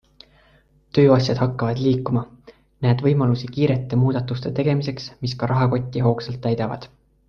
Tööasjad 0.97 1.41
hakkavad 1.41 1.81
liikuma, 1.83 2.23
näed 2.87 3.05
võimalusi 3.09 3.53
kiirete 3.57 4.03
muudatuste 4.07 4.57
tegemiseks, 4.63 5.09
mis 5.27 5.41
ka 5.45 5.55
rahakotti 5.57 6.09
hoogsalt 6.09 6.47
täidavad. 6.51 6.95